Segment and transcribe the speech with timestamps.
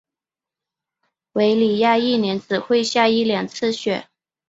[1.33, 4.07] 韦里亚一年只会下一两次雪。